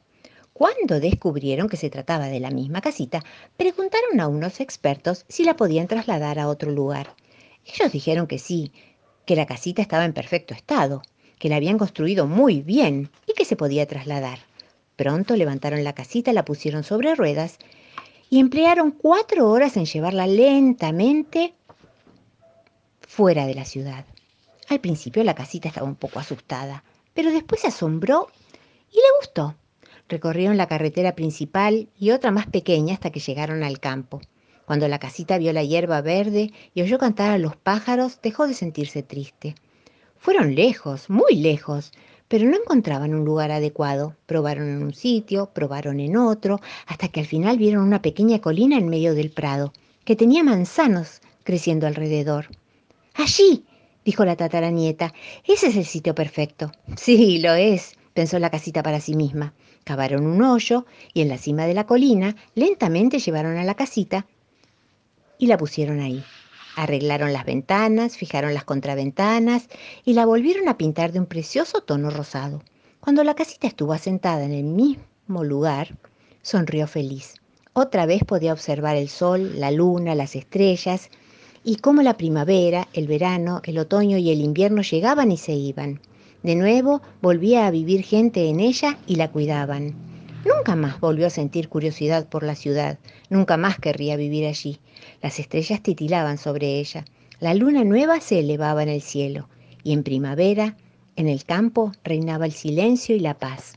Cuando 0.53 0.99
descubrieron 0.99 1.69
que 1.69 1.77
se 1.77 1.89
trataba 1.89 2.27
de 2.27 2.39
la 2.39 2.51
misma 2.51 2.81
casita, 2.81 3.23
preguntaron 3.57 4.19
a 4.19 4.27
unos 4.27 4.59
expertos 4.59 5.25
si 5.27 5.43
la 5.43 5.55
podían 5.55 5.87
trasladar 5.87 6.37
a 6.37 6.49
otro 6.49 6.69
lugar. 6.69 7.15
Ellos 7.67 7.91
dijeron 7.91 8.27
que 8.27 8.39
sí, 8.39 8.71
que 9.25 9.35
la 9.35 9.45
casita 9.45 9.81
estaba 9.81 10.05
en 10.05 10.13
perfecto 10.13 10.53
estado, 10.53 11.01
que 11.37 11.49
la 11.49 11.57
habían 11.57 11.77
construido 11.77 12.25
muy 12.25 12.61
bien 12.61 13.11
y 13.27 13.33
que 13.33 13.45
se 13.45 13.55
podía 13.55 13.85
trasladar. 13.85 14.39
Pronto 14.95 15.35
levantaron 15.35 15.83
la 15.83 15.93
casita, 15.93 16.33
la 16.33 16.45
pusieron 16.45 16.83
sobre 16.83 17.13
ruedas 17.13 17.57
y 18.29 18.39
emplearon 18.39 18.91
cuatro 18.91 19.49
horas 19.49 19.77
en 19.77 19.85
llevarla 19.85 20.27
lentamente 20.27 21.53
fuera 23.01 23.45
de 23.45 23.53
la 23.53 23.65
ciudad. 23.65 24.05
Al 24.69 24.79
principio 24.79 25.23
la 25.23 25.35
casita 25.35 25.69
estaba 25.69 25.87
un 25.87 25.95
poco 25.95 26.19
asustada, 26.19 26.83
pero 27.13 27.31
después 27.31 27.61
se 27.61 27.67
asombró 27.67 28.27
y 28.91 28.95
le 28.95 29.17
gustó. 29.19 29.55
Recorrieron 30.09 30.57
la 30.57 30.67
carretera 30.67 31.15
principal 31.15 31.89
y 31.99 32.11
otra 32.11 32.31
más 32.31 32.47
pequeña 32.47 32.93
hasta 32.93 33.11
que 33.11 33.19
llegaron 33.19 33.63
al 33.63 33.79
campo. 33.79 34.21
Cuando 34.67 34.89
la 34.89 34.99
casita 34.99 35.37
vio 35.37 35.53
la 35.53 35.63
hierba 35.63 36.01
verde 36.01 36.51
y 36.73 36.81
oyó 36.81 36.97
cantar 36.97 37.31
a 37.31 37.37
los 37.37 37.55
pájaros, 37.55 38.19
dejó 38.21 38.47
de 38.47 38.53
sentirse 38.53 39.01
triste. 39.01 39.55
Fueron 40.17 40.55
lejos, 40.55 41.09
muy 41.09 41.37
lejos, 41.37 41.93
pero 42.27 42.49
no 42.49 42.57
encontraban 42.57 43.15
un 43.15 43.23
lugar 43.23 43.49
adecuado. 43.49 44.17
Probaron 44.25 44.67
en 44.67 44.83
un 44.83 44.93
sitio, 44.93 45.51
probaron 45.53 46.01
en 46.01 46.17
otro, 46.17 46.59
hasta 46.85 47.07
que 47.07 47.21
al 47.21 47.25
final 47.25 47.57
vieron 47.57 47.81
una 47.81 48.01
pequeña 48.01 48.39
colina 48.39 48.77
en 48.77 48.89
medio 48.89 49.15
del 49.15 49.31
prado, 49.31 49.71
que 50.03 50.17
tenía 50.17 50.43
manzanos 50.43 51.21
creciendo 51.45 51.87
alrededor. 51.87 52.47
Allí, 53.13 53.63
dijo 54.03 54.25
la 54.25 54.35
tataranieta, 54.35 55.13
ese 55.45 55.67
es 55.67 55.77
el 55.77 55.85
sitio 55.85 56.13
perfecto. 56.13 56.73
Sí, 56.97 57.39
lo 57.39 57.53
es, 57.53 57.93
pensó 58.13 58.37
la 58.37 58.49
casita 58.49 58.83
para 58.83 58.99
sí 58.99 59.15
misma. 59.15 59.53
Cavaron 59.85 60.27
un 60.27 60.41
hoyo 60.41 60.85
y 61.13 61.21
en 61.21 61.29
la 61.29 61.37
cima 61.37 61.67
de 61.67 61.73
la 61.73 61.85
colina 61.85 62.35
lentamente 62.53 63.19
llevaron 63.19 63.55
a 63.55 63.63
la 63.63 63.75
casita 63.75 64.25
y 65.37 65.47
la 65.47 65.57
pusieron 65.57 65.99
ahí. 65.99 66.23
Arreglaron 66.75 67.33
las 67.33 67.45
ventanas, 67.45 68.17
fijaron 68.17 68.53
las 68.53 68.63
contraventanas 68.63 69.67
y 70.05 70.13
la 70.13 70.25
volvieron 70.25 70.69
a 70.69 70.77
pintar 70.77 71.11
de 71.11 71.19
un 71.19 71.25
precioso 71.25 71.81
tono 71.81 72.09
rosado. 72.09 72.61
Cuando 72.99 73.23
la 73.23 73.35
casita 73.35 73.67
estuvo 73.67 73.93
asentada 73.93 74.43
en 74.43 74.51
el 74.51 74.63
mismo 74.63 75.43
lugar, 75.43 75.97
sonrió 76.41 76.87
feliz. 76.87 77.35
Otra 77.73 78.05
vez 78.05 78.23
podía 78.23 78.53
observar 78.53 78.95
el 78.95 79.09
sol, 79.09 79.59
la 79.59 79.71
luna, 79.71 80.15
las 80.15 80.35
estrellas 80.35 81.09
y 81.63 81.77
cómo 81.77 82.01
la 82.01 82.17
primavera, 82.17 82.87
el 82.93 83.07
verano, 83.07 83.61
el 83.63 83.77
otoño 83.79 84.17
y 84.17 84.31
el 84.31 84.41
invierno 84.41 84.81
llegaban 84.81 85.31
y 85.31 85.37
se 85.37 85.53
iban. 85.53 85.99
De 86.43 86.55
nuevo 86.55 87.01
volvía 87.21 87.67
a 87.67 87.71
vivir 87.71 88.03
gente 88.03 88.49
en 88.49 88.59
ella 88.59 88.97
y 89.07 89.15
la 89.15 89.31
cuidaban. 89.31 89.95
Nunca 90.47 90.77
más 90.77 91.01
volvió 91.01 91.27
a 91.27 91.29
sentir 91.29 91.67
curiosidad 91.67 92.29
por 92.29 92.43
la 92.43 92.55
ciudad, 92.55 92.99
nunca 93.29 93.57
más 93.57 93.79
querría 93.79 94.15
vivir 94.15 94.45
allí. 94.45 94.79
Las 95.21 95.39
estrellas 95.39 95.83
titilaban 95.83 96.37
sobre 96.37 96.79
ella, 96.79 97.03
la 97.41 97.53
luna 97.53 97.83
nueva 97.83 98.21
se 98.21 98.39
elevaba 98.39 98.81
en 98.81 98.89
el 98.89 99.01
cielo, 99.01 99.49
y 99.83 99.91
en 99.91 100.03
primavera, 100.03 100.77
en 101.17 101.27
el 101.27 101.43
campo, 101.43 101.91
reinaba 102.03 102.45
el 102.45 102.53
silencio 102.53 103.13
y 103.15 103.19
la 103.19 103.37
paz. 103.37 103.73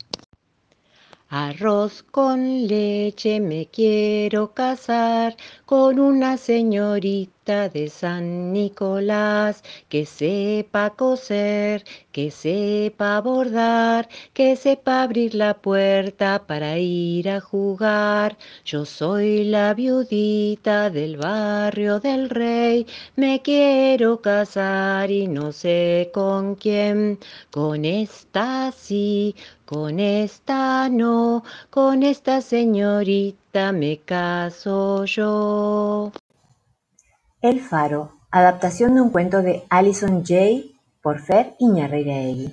Arroz 1.29 2.05
con 2.05 2.67
leche 2.69 3.41
me 3.41 3.67
quiero 3.67 4.55
casar 4.55 5.37
con 5.65 5.99
una 5.99 6.37
señorita 6.37 7.40
de 7.51 7.89
San 7.89 8.53
Nicolás 8.53 9.65
que 9.89 10.07
sepa 10.07 10.91
coser, 10.91 11.85
que 12.13 12.31
sepa 12.31 13.21
bordar, 13.21 14.09
que 14.33 14.55
sepa 14.55 15.03
abrir 15.03 15.35
la 15.35 15.55
puerta 15.55 16.45
para 16.47 16.79
ir 16.79 17.29
a 17.29 17.41
jugar. 17.41 18.39
Yo 18.65 18.85
soy 18.85 19.45
la 19.45 19.75
viudita 19.75 20.91
del 20.91 21.17
barrio 21.17 21.99
del 21.99 22.31
rey, 22.31 22.87
me 23.17 23.43
quiero 23.43 24.21
casar 24.21 25.11
y 25.11 25.27
no 25.27 25.51
sé 25.51 26.11
con 26.15 26.55
quién, 26.55 27.19
con 27.51 27.85
esta 27.85 28.71
sí, 28.71 29.35
con 29.65 29.99
esta 29.99 30.89
no, 30.89 31.43
con 31.69 32.05
esta 32.05 32.43
señorita 32.43 33.73
me 33.73 33.99
caso 33.99 35.05
yo. 35.05 36.13
El 37.43 37.63
Faro, 37.63 38.19
adaptación 38.31 38.95
de 38.95 39.01
un 39.01 39.09
cuento 39.09 39.41
de 39.41 39.65
Alison 39.71 40.23
Jay 40.27 40.77
por 41.01 41.21
Fer 41.21 41.55
Iñarreiraegui. 41.59 42.53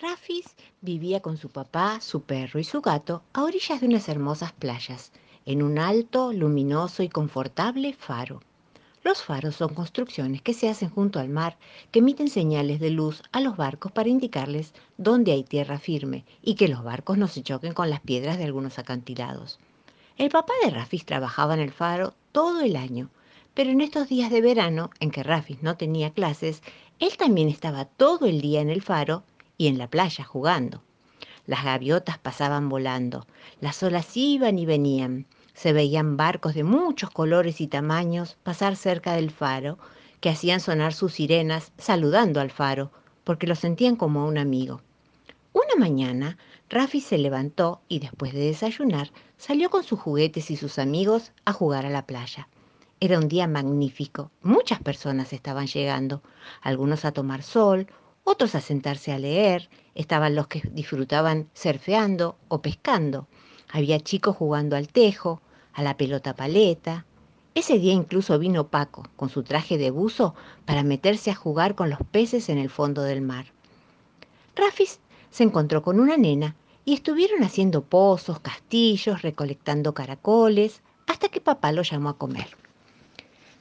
Rafis 0.00 0.46
vivía 0.80 1.20
con 1.20 1.36
su 1.36 1.50
papá, 1.50 2.00
su 2.00 2.22
perro 2.22 2.58
y 2.58 2.64
su 2.64 2.80
gato 2.80 3.22
a 3.34 3.42
orillas 3.42 3.82
de 3.82 3.86
unas 3.86 4.08
hermosas 4.08 4.52
playas, 4.52 5.12
en 5.44 5.62
un 5.62 5.78
alto, 5.78 6.32
luminoso 6.32 7.02
y 7.02 7.10
confortable 7.10 7.92
faro. 7.92 8.40
Los 9.02 9.22
faros 9.22 9.56
son 9.56 9.74
construcciones 9.74 10.40
que 10.40 10.54
se 10.54 10.70
hacen 10.70 10.88
junto 10.88 11.20
al 11.20 11.28
mar 11.28 11.58
que 11.90 11.98
emiten 11.98 12.30
señales 12.30 12.80
de 12.80 12.88
luz 12.88 13.22
a 13.32 13.40
los 13.42 13.58
barcos 13.58 13.92
para 13.92 14.08
indicarles 14.08 14.72
dónde 14.96 15.32
hay 15.32 15.44
tierra 15.44 15.78
firme 15.78 16.24
y 16.40 16.54
que 16.54 16.68
los 16.68 16.82
barcos 16.82 17.18
no 17.18 17.28
se 17.28 17.42
choquen 17.42 17.74
con 17.74 17.90
las 17.90 18.00
piedras 18.00 18.38
de 18.38 18.44
algunos 18.44 18.78
acantilados. 18.78 19.58
El 20.16 20.30
papá 20.30 20.52
de 20.62 20.70
Rafis 20.70 21.04
trabajaba 21.04 21.54
en 21.54 21.60
el 21.60 21.72
faro 21.72 22.14
todo 22.30 22.60
el 22.60 22.76
año, 22.76 23.10
pero 23.52 23.70
en 23.70 23.80
estos 23.80 24.08
días 24.08 24.30
de 24.30 24.40
verano, 24.40 24.90
en 25.00 25.10
que 25.10 25.24
Rafis 25.24 25.60
no 25.60 25.76
tenía 25.76 26.10
clases, 26.10 26.62
él 27.00 27.16
también 27.16 27.48
estaba 27.48 27.84
todo 27.84 28.26
el 28.26 28.40
día 28.40 28.60
en 28.60 28.70
el 28.70 28.80
faro 28.80 29.24
y 29.58 29.66
en 29.66 29.76
la 29.76 29.88
playa 29.88 30.22
jugando. 30.22 30.82
Las 31.46 31.64
gaviotas 31.64 32.18
pasaban 32.18 32.68
volando, 32.68 33.26
las 33.60 33.82
olas 33.82 34.16
iban 34.16 34.56
y 34.56 34.66
venían, 34.66 35.26
se 35.52 35.72
veían 35.72 36.16
barcos 36.16 36.54
de 36.54 36.62
muchos 36.62 37.10
colores 37.10 37.60
y 37.60 37.66
tamaños 37.66 38.36
pasar 38.44 38.76
cerca 38.76 39.14
del 39.14 39.32
faro, 39.32 39.78
que 40.20 40.30
hacían 40.30 40.60
sonar 40.60 40.94
sus 40.94 41.14
sirenas 41.14 41.72
saludando 41.76 42.40
al 42.40 42.52
faro, 42.52 42.92
porque 43.24 43.48
lo 43.48 43.56
sentían 43.56 43.96
como 43.96 44.28
un 44.28 44.38
amigo. 44.38 44.80
Una 45.52 45.74
mañana, 45.76 46.38
Rafi 46.74 47.00
se 47.00 47.18
levantó 47.18 47.82
y 47.88 48.00
después 48.00 48.32
de 48.32 48.40
desayunar 48.40 49.12
salió 49.36 49.70
con 49.70 49.84
sus 49.84 50.00
juguetes 50.00 50.50
y 50.50 50.56
sus 50.56 50.80
amigos 50.80 51.30
a 51.44 51.52
jugar 51.52 51.86
a 51.86 51.88
la 51.88 52.04
playa. 52.04 52.48
Era 52.98 53.20
un 53.20 53.28
día 53.28 53.46
magnífico. 53.46 54.32
Muchas 54.42 54.80
personas 54.82 55.32
estaban 55.32 55.68
llegando, 55.68 56.20
algunos 56.62 57.04
a 57.04 57.12
tomar 57.12 57.44
sol, 57.44 57.86
otros 58.24 58.56
a 58.56 58.60
sentarse 58.60 59.12
a 59.12 59.20
leer, 59.20 59.70
estaban 59.94 60.34
los 60.34 60.48
que 60.48 60.62
disfrutaban 60.72 61.48
surfeando 61.54 62.38
o 62.48 62.60
pescando. 62.60 63.28
Había 63.70 64.00
chicos 64.00 64.36
jugando 64.36 64.74
al 64.74 64.88
tejo, 64.88 65.42
a 65.74 65.82
la 65.84 65.96
pelota 65.96 66.34
paleta. 66.34 67.06
Ese 67.54 67.78
día 67.78 67.92
incluso 67.92 68.36
vino 68.40 68.66
Paco, 68.66 69.04
con 69.14 69.28
su 69.28 69.44
traje 69.44 69.78
de 69.78 69.92
buzo, 69.92 70.34
para 70.64 70.82
meterse 70.82 71.30
a 71.30 71.36
jugar 71.36 71.76
con 71.76 71.88
los 71.88 72.00
peces 72.10 72.48
en 72.48 72.58
el 72.58 72.68
fondo 72.68 73.04
del 73.04 73.20
mar. 73.20 73.52
Rafis 74.56 74.98
se 75.30 75.44
encontró 75.44 75.80
con 75.80 76.00
una 76.00 76.16
nena 76.16 76.56
y 76.84 76.94
estuvieron 76.94 77.42
haciendo 77.42 77.82
pozos, 77.82 78.40
castillos, 78.40 79.22
recolectando 79.22 79.94
caracoles, 79.94 80.82
hasta 81.06 81.28
que 81.28 81.40
papá 81.40 81.72
lo 81.72 81.82
llamó 81.82 82.10
a 82.10 82.18
comer. 82.18 82.48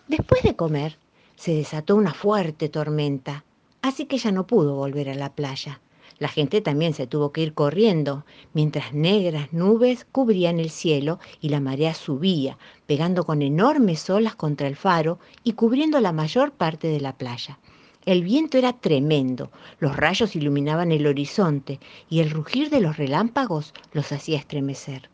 Después 0.08 0.44
de 0.44 0.56
comer, 0.56 0.98
se 1.36 1.54
desató 1.56 1.96
una 1.96 2.14
fuerte 2.14 2.70
tormenta, 2.70 3.46
así 3.82 4.06
que 4.06 4.18
ya 4.18 4.32
no 4.32 4.48
pudo 4.48 4.76
volver 4.76 5.10
a 5.10 5.16
la 5.16 5.34
playa. 5.34 5.80
La 6.20 6.28
gente 6.28 6.62
también 6.62 6.94
se 6.94 7.08
tuvo 7.08 7.32
que 7.32 7.42
ir 7.42 7.54
corriendo, 7.54 8.26
mientras 8.54 8.94
negras 8.94 9.52
nubes 9.52 10.06
cubrían 10.12 10.60
el 10.60 10.70
cielo 10.70 11.20
y 11.42 11.50
la 11.50 11.60
marea 11.60 11.94
subía, 11.94 12.58
pegando 12.86 13.26
con 13.26 13.42
enormes 13.42 14.10
olas 14.10 14.36
contra 14.36 14.68
el 14.68 14.76
faro 14.76 15.20
y 15.44 15.54
cubriendo 15.54 16.00
la 16.00 16.12
mayor 16.12 16.52
parte 16.52 16.88
de 16.88 17.02
la 17.02 17.18
playa. 17.18 17.58
El 18.06 18.24
viento 18.24 18.58
era 18.58 18.74
tremendo, 18.74 19.50
los 19.80 19.96
rayos 19.96 20.36
iluminaban 20.36 20.92
el 20.92 21.08
horizonte 21.08 21.80
y 22.10 22.20
el 22.20 22.32
rugir 22.32 22.70
de 22.70 22.82
los 22.82 22.98
relámpagos 22.98 23.74
los 23.94 24.12
hacía 24.12 24.38
estremecer. 24.38 25.10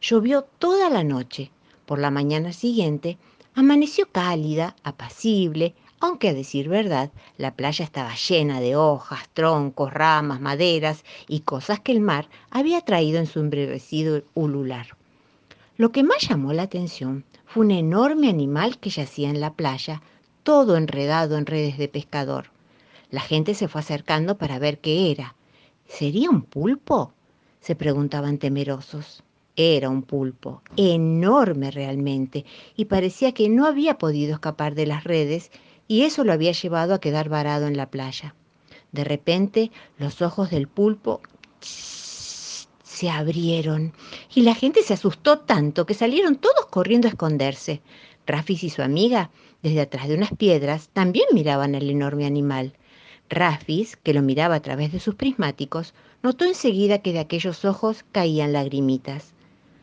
Llovió 0.00 0.42
toda 0.58 0.88
la 0.88 1.04
noche. 1.04 1.50
Por 1.84 1.98
la 1.98 2.10
mañana 2.10 2.52
siguiente 2.52 3.18
amaneció 3.54 4.10
cálida, 4.10 4.76
apacible, 4.82 5.74
aunque 6.00 6.30
a 6.30 6.34
decir 6.34 6.68
verdad, 6.68 7.12
la 7.36 7.54
playa 7.54 7.84
estaba 7.84 8.14
llena 8.14 8.60
de 8.60 8.76
hojas, 8.76 9.28
troncos, 9.34 9.92
ramas, 9.92 10.40
maderas 10.40 11.04
y 11.28 11.40
cosas 11.40 11.80
que 11.80 11.92
el 11.92 12.00
mar 12.00 12.28
había 12.50 12.80
traído 12.80 13.18
en 13.18 13.26
su 13.26 13.40
embrevecido 13.40 14.22
ulular. 14.34 14.96
Lo 15.76 15.92
que 15.92 16.02
más 16.02 16.28
llamó 16.28 16.52
la 16.52 16.62
atención 16.62 17.24
fue 17.46 17.66
un 17.66 17.70
enorme 17.70 18.28
animal 18.28 18.78
que 18.78 18.90
yacía 18.90 19.28
en 19.30 19.40
la 19.40 19.52
playa, 19.52 20.02
todo 20.42 20.76
enredado 20.76 21.36
en 21.36 21.46
redes 21.46 21.78
de 21.78 21.88
pescador. 21.88 22.46
La 23.10 23.20
gente 23.20 23.54
se 23.54 23.68
fue 23.68 23.80
acercando 23.80 24.38
para 24.38 24.58
ver 24.58 24.78
qué 24.78 25.10
era. 25.10 25.34
¿Sería 25.86 26.30
un 26.30 26.42
pulpo? 26.42 27.12
se 27.60 27.76
preguntaban 27.76 28.38
temerosos. 28.38 29.22
Era 29.54 29.90
un 29.90 30.02
pulpo, 30.02 30.62
enorme 30.76 31.70
realmente, 31.70 32.46
y 32.74 32.86
parecía 32.86 33.32
que 33.32 33.50
no 33.50 33.66
había 33.66 33.98
podido 33.98 34.32
escapar 34.32 34.74
de 34.74 34.86
las 34.86 35.04
redes 35.04 35.50
y 35.86 36.02
eso 36.02 36.24
lo 36.24 36.32
había 36.32 36.52
llevado 36.52 36.94
a 36.94 37.00
quedar 37.00 37.28
varado 37.28 37.66
en 37.66 37.76
la 37.76 37.90
playa. 37.90 38.34
De 38.92 39.04
repente, 39.04 39.70
los 39.98 40.22
ojos 40.22 40.50
del 40.50 40.68
pulpo 40.68 41.20
se 41.60 43.10
abrieron 43.10 43.92
y 44.34 44.40
la 44.40 44.54
gente 44.54 44.82
se 44.82 44.94
asustó 44.94 45.40
tanto 45.40 45.84
que 45.84 45.94
salieron 45.94 46.36
todos 46.36 46.66
corriendo 46.66 47.08
a 47.08 47.10
esconderse. 47.10 47.82
Rafis 48.26 48.64
y 48.64 48.70
su 48.70 48.80
amiga, 48.80 49.30
desde 49.62 49.80
atrás 49.80 50.08
de 50.08 50.14
unas 50.14 50.32
piedras, 50.34 50.90
también 50.92 51.26
miraban 51.32 51.74
al 51.74 51.88
enorme 51.88 52.26
animal. 52.26 52.74
Rafis, 53.28 53.96
que 53.96 54.12
lo 54.12 54.22
miraba 54.22 54.56
a 54.56 54.60
través 54.60 54.92
de 54.92 55.00
sus 55.00 55.14
prismáticos, 55.14 55.94
notó 56.22 56.44
enseguida 56.44 56.98
que 56.98 57.12
de 57.12 57.20
aquellos 57.20 57.64
ojos 57.64 58.04
caían 58.12 58.52
lagrimitas. 58.52 59.34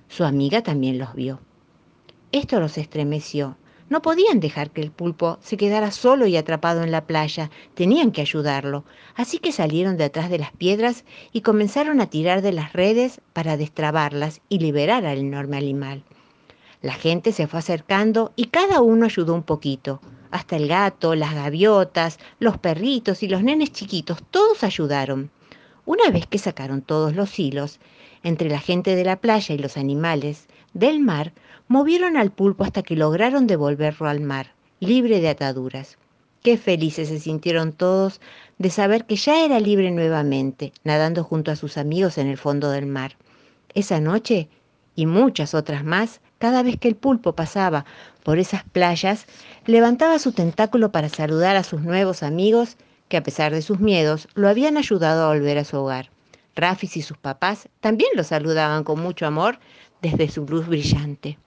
Su 0.07 0.23
amiga 0.23 0.61
también 0.61 0.97
los 0.97 1.13
vio. 1.15 1.39
Esto 2.31 2.59
los 2.59 2.77
estremeció. 2.77 3.57
No 3.89 4.03
podían 4.03 4.39
dejar 4.39 4.69
que 4.69 4.81
el 4.81 4.91
pulpo 4.91 5.39
se 5.41 5.57
quedara 5.57 5.89
solo 5.89 6.27
y 6.27 6.37
atrapado 6.37 6.83
en 6.83 6.91
la 6.91 7.07
playa, 7.07 7.49
tenían 7.73 8.11
que 8.11 8.21
ayudarlo, 8.21 8.85
así 9.15 9.39
que 9.39 9.51
salieron 9.51 9.97
de 9.97 10.03
atrás 10.03 10.29
de 10.29 10.37
las 10.37 10.51
piedras 10.51 11.05
y 11.31 11.41
comenzaron 11.41 11.99
a 11.99 12.07
tirar 12.07 12.43
de 12.43 12.51
las 12.51 12.73
redes 12.73 13.19
para 13.33 13.57
destrabarlas 13.57 14.41
y 14.47 14.59
liberar 14.59 15.07
al 15.07 15.17
enorme 15.17 15.57
animal. 15.57 16.03
La 16.81 16.93
gente 16.93 17.33
se 17.33 17.47
fue 17.47 17.59
acercando 17.59 18.31
y 18.35 18.45
cada 18.45 18.81
uno 18.81 19.05
ayudó 19.05 19.33
un 19.33 19.43
poquito. 19.43 19.99
Hasta 20.31 20.55
el 20.55 20.67
gato, 20.67 21.15
las 21.15 21.33
gaviotas, 21.33 22.19
los 22.39 22.57
perritos 22.57 23.21
y 23.21 23.27
los 23.27 23.43
nenes 23.43 23.71
chiquitos, 23.71 24.23
todos 24.31 24.63
ayudaron. 24.63 25.29
Una 25.85 26.09
vez 26.09 26.25
que 26.27 26.37
sacaron 26.37 26.81
todos 26.81 27.15
los 27.15 27.37
hilos, 27.37 27.79
entre 28.23 28.49
la 28.49 28.59
gente 28.59 28.95
de 28.95 29.03
la 29.03 29.17
playa 29.17 29.55
y 29.55 29.57
los 29.57 29.75
animales 29.75 30.47
del 30.73 30.99
mar, 30.99 31.33
movieron 31.67 32.15
al 32.15 32.31
pulpo 32.31 32.63
hasta 32.63 32.83
que 32.83 32.95
lograron 32.95 33.47
devolverlo 33.47 34.07
al 34.07 34.21
mar, 34.21 34.53
libre 34.79 35.19
de 35.19 35.29
ataduras. 35.29 35.97
Qué 36.43 36.57
felices 36.57 37.09
se 37.09 37.19
sintieron 37.19 37.73
todos 37.73 38.21
de 38.57 38.69
saber 38.69 39.05
que 39.05 39.17
ya 39.17 39.43
era 39.43 39.59
libre 39.59 39.91
nuevamente, 39.91 40.71
nadando 40.85 41.23
junto 41.25 41.51
a 41.51 41.57
sus 41.57 41.77
amigos 41.77 42.17
en 42.17 42.27
el 42.27 42.37
fondo 42.37 42.71
del 42.71 42.85
mar. 42.85 43.17
Esa 43.73 43.99
noche, 43.99 44.47
y 44.95 45.05
muchas 45.05 45.53
otras 45.53 45.83
más, 45.83 46.21
cada 46.39 46.63
vez 46.63 46.77
que 46.79 46.87
el 46.87 46.95
pulpo 46.95 47.33
pasaba 47.33 47.85
por 48.23 48.39
esas 48.39 48.63
playas, 48.63 49.27
levantaba 49.65 50.17
su 50.19 50.31
tentáculo 50.31 50.91
para 50.91 51.09
saludar 51.09 51.55
a 51.55 51.63
sus 51.63 51.81
nuevos 51.81 52.23
amigos 52.23 52.77
que 53.09 53.17
a 53.17 53.23
pesar 53.23 53.53
de 53.53 53.61
sus 53.61 53.79
miedos 53.79 54.27
lo 54.33 54.49
habían 54.49 54.77
ayudado 54.77 55.23
a 55.23 55.27
volver 55.27 55.57
a 55.57 55.65
su 55.65 55.77
hogar. 55.77 56.09
Rafis 56.55 56.97
y 56.97 57.01
sus 57.01 57.17
papás 57.17 57.69
también 57.79 58.09
lo 58.15 58.23
saludaban 58.23 58.83
con 58.83 58.99
mucho 58.99 59.25
amor 59.25 59.59
desde 60.01 60.29
su 60.29 60.45
luz 60.45 60.67
brillante. 60.67 61.37